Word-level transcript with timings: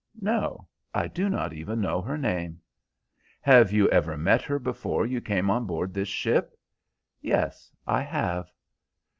"No, 0.19 0.67
I 0.95 1.07
do 1.07 1.29
not 1.29 1.53
even 1.53 1.79
know 1.79 2.01
her 2.01 2.17
name." 2.17 2.59
"Have 3.41 3.71
you 3.71 3.87
ever 3.91 4.17
met 4.17 4.41
her 4.41 4.57
before 4.57 5.05
you 5.05 5.21
came 5.21 5.51
on 5.51 5.67
board 5.67 5.93
this 5.93 6.07
ship?" 6.09 6.57
"Yes, 7.21 7.71
I 7.85 8.01
have." 8.01 8.51